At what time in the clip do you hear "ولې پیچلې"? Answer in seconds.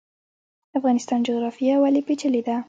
1.79-2.41